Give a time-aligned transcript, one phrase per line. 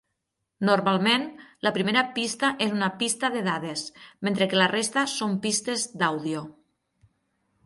[0.69, 1.25] Normalment,
[1.67, 3.85] la primera pista és una pista de dades,
[4.29, 6.43] mentre que la resta són pistes d'àudio.